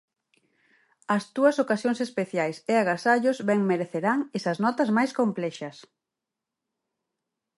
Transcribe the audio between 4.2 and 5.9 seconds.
esas notas máis complexas.